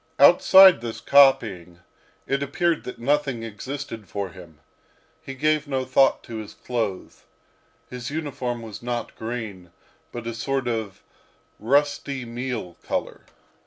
[0.17, 1.81] Outside this copying,
[2.25, 4.59] it appeared that nothing existed for him.
[5.21, 7.25] He gave no thought to his clothes.
[7.87, 9.69] His uniform was not green,
[10.11, 11.03] but a sort of
[11.59, 13.25] rusty meal colour.